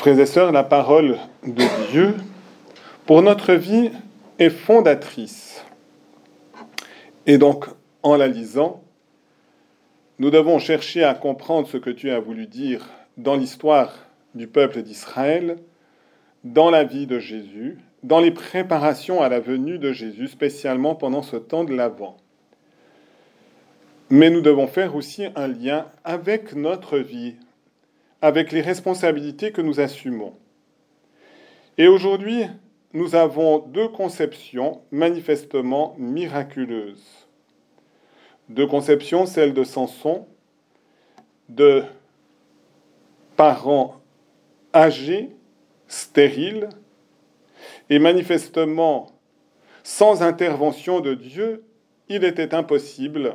[0.00, 2.14] Frères et sœurs, la parole de Dieu
[3.04, 3.90] pour notre vie
[4.38, 5.62] est fondatrice.
[7.26, 7.66] Et donc,
[8.02, 8.82] en la lisant,
[10.18, 12.88] nous devons chercher à comprendre ce que Dieu a voulu dire
[13.18, 13.92] dans l'histoire
[14.34, 15.58] du peuple d'Israël,
[16.44, 21.20] dans la vie de Jésus, dans les préparations à la venue de Jésus, spécialement pendant
[21.20, 22.16] ce temps de l'Avent.
[24.08, 27.34] Mais nous devons faire aussi un lien avec notre vie,
[28.22, 30.34] avec les responsabilités que nous assumons.
[31.78, 32.44] Et aujourd'hui,
[32.92, 37.28] nous avons deux conceptions manifestement miraculeuses.
[38.48, 40.26] Deux conceptions, celle de Samson,
[41.48, 41.84] de
[43.36, 44.00] parents
[44.74, 45.30] âgés,
[45.86, 46.68] stériles,
[47.88, 49.12] et manifestement,
[49.82, 51.64] sans intervention de Dieu,
[52.08, 53.34] il était impossible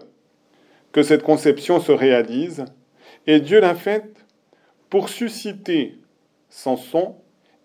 [0.92, 2.66] que cette conception se réalise,
[3.28, 4.25] et Dieu l'a faite
[4.96, 6.00] pour susciter
[6.48, 7.18] Samson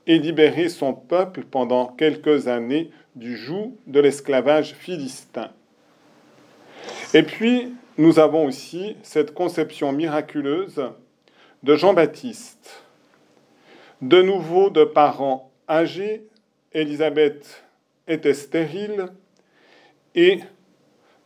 [0.08, 5.52] et libérer son peuple pendant quelques années du joug de l'esclavage philistin.
[7.14, 10.82] Et puis, nous avons aussi cette conception miraculeuse
[11.62, 12.82] de Jean-Baptiste,
[14.02, 16.26] de nouveau de parents âgés,
[16.72, 17.62] Élisabeth
[18.08, 19.06] était stérile,
[20.16, 20.40] et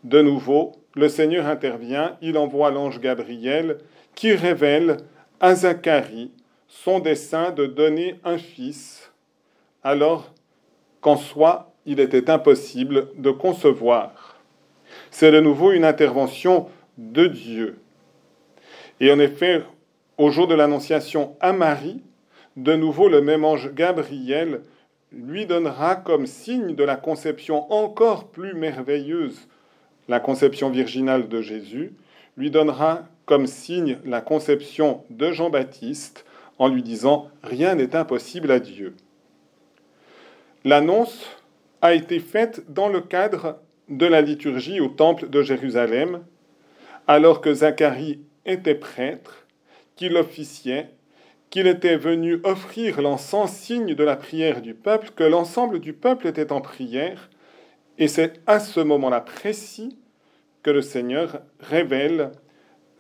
[0.03, 3.79] de nouveau, le Seigneur intervient, il envoie l'ange Gabriel
[4.15, 4.99] qui révèle
[5.45, 6.31] à Zacharie
[6.69, 9.13] son dessein de donner un fils,
[9.83, 10.33] alors
[11.03, 14.41] qu'en soi il était impossible de concevoir.
[15.11, 17.79] C'est de nouveau une intervention de Dieu.
[19.01, 19.63] Et en effet,
[20.17, 22.01] au jour de l'annonciation à Marie,
[22.57, 24.63] de nouveau le même ange Gabriel
[25.13, 29.47] lui donnera comme signe de la conception encore plus merveilleuse,
[30.09, 31.93] la conception virginale de Jésus,
[32.39, 36.25] lui donnera comme signe la conception de Jean-Baptiste
[36.59, 38.95] en lui disant Rien n'est impossible à Dieu.
[40.65, 41.27] L'annonce
[41.83, 46.25] a été faite dans le cadre de la liturgie au temple de Jérusalem,
[47.07, 49.47] alors que Zacharie était prêtre,
[49.95, 50.91] qu'il officiait,
[51.51, 56.27] qu'il était venu offrir l'encens signe de la prière du peuple, que l'ensemble du peuple
[56.27, 57.29] était en prière,
[57.99, 59.99] et c'est à ce moment-là précis
[60.63, 62.33] que le Seigneur révèle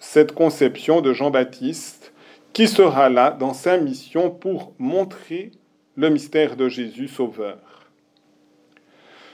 [0.04, 2.12] cette conception de Jean-Baptiste
[2.52, 5.50] qui sera là dans sa mission pour montrer
[5.96, 7.58] le mystère de Jésus Sauveur.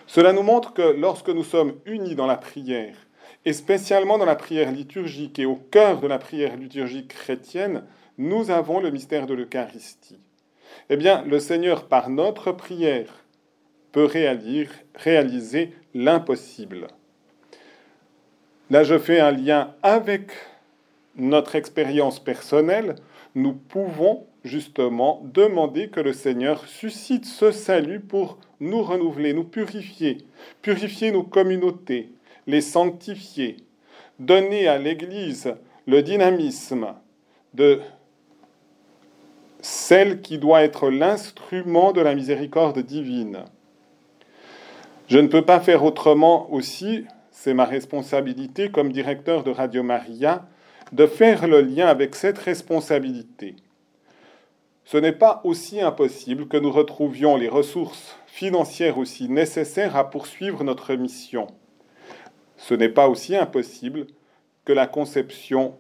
[0.07, 2.97] Cela nous montre que lorsque nous sommes unis dans la prière,
[3.45, 7.85] et spécialement dans la prière liturgique et au cœur de la prière liturgique chrétienne,
[8.17, 10.21] nous avons le mystère de l'Eucharistie.
[10.89, 13.25] Eh bien, le Seigneur, par notre prière,
[13.93, 14.09] peut
[14.95, 16.87] réaliser l'impossible.
[18.71, 20.31] Là, je fais un lien avec
[21.17, 22.97] notre expérience personnelle.
[23.35, 30.19] Nous pouvons justement demander que le Seigneur suscite ce salut pour nous renouveler, nous purifier,
[30.63, 32.11] purifier nos communautés,
[32.47, 33.57] les sanctifier,
[34.19, 35.55] donner à l'Église
[35.87, 36.95] le dynamisme
[37.55, 37.81] de
[39.61, 43.45] celle qui doit être l'instrument de la miséricorde divine.
[45.09, 47.05] Je ne peux pas faire autrement aussi
[47.43, 50.47] c'est ma responsabilité comme directeur de Radio Maria
[50.93, 53.57] de faire le lien avec cette responsabilité.
[54.85, 60.65] Ce n'est pas aussi impossible que nous retrouvions les ressources financières aussi nécessaires à poursuivre
[60.65, 61.47] notre mission.
[62.57, 64.07] Ce n'est pas aussi impossible
[64.65, 65.79] que la conception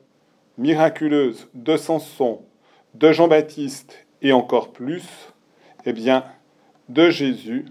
[0.59, 2.45] miraculeuse de Samson,
[2.95, 5.05] de Jean-Baptiste et encore plus,
[5.85, 6.25] eh bien,
[6.89, 7.67] de Jésus,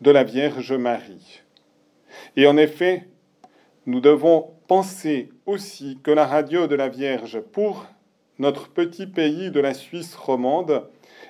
[0.00, 1.42] de la Vierge Marie.
[2.36, 3.08] Et en effet,
[3.86, 7.86] nous devons penser aussi que la radio de la Vierge pour
[8.38, 10.88] notre petit pays de la Suisse romande,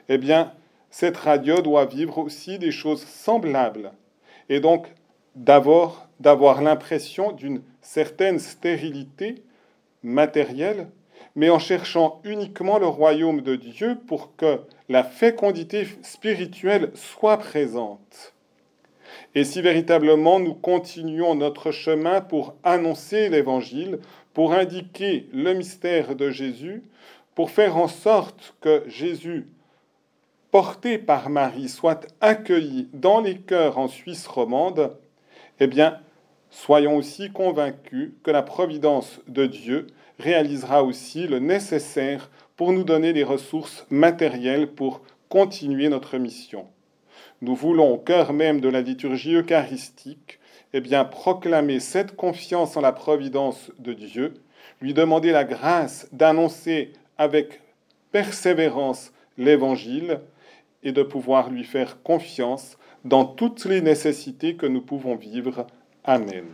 [0.08, 0.52] eh bien,
[0.90, 3.92] cette radio doit vivre aussi des choses semblables.
[4.48, 4.92] Et donc,
[5.36, 9.44] d'abord, d'avoir l'impression d'une certaine stérilité
[10.02, 10.88] matérielle,
[11.36, 18.34] mais en cherchant uniquement le royaume de Dieu pour que la fécondité spirituelle soit présente.
[19.34, 23.98] Et si véritablement nous continuons notre chemin pour annoncer l'Évangile,
[24.34, 26.82] pour indiquer le mystère de Jésus,
[27.34, 29.46] pour faire en sorte que Jésus,
[30.50, 34.96] porté par Marie, soit accueilli dans les cœurs en Suisse romande,
[35.60, 36.00] eh bien,
[36.50, 39.86] soyons aussi convaincus que la providence de Dieu
[40.18, 46.66] réalisera aussi le nécessaire pour nous donner les ressources matérielles pour continuer notre mission
[47.40, 50.38] nous voulons au cœur même de la liturgie eucharistique,
[50.72, 54.34] eh bien, proclamer cette confiance en la providence de Dieu,
[54.80, 57.60] lui demander la grâce d'annoncer avec
[58.12, 60.20] persévérance l'Évangile
[60.82, 65.66] et de pouvoir lui faire confiance dans toutes les nécessités que nous pouvons vivre.
[66.04, 66.46] Amen.